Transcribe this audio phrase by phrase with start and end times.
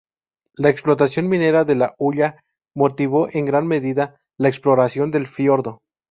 [0.55, 2.43] La explotación minera de la hulla,
[2.75, 5.83] motivó en gran medida la exploración del fiordo.